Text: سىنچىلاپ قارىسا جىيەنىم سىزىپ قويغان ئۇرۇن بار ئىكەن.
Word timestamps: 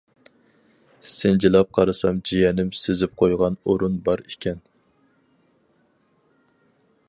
سىنچىلاپ 1.09 1.69
قارىسا 1.79 2.13
جىيەنىم 2.29 2.71
سىزىپ 2.85 3.13
قويغان 3.23 3.59
ئۇرۇن 3.75 4.01
بار 4.09 4.25
ئىكەن. 4.25 4.65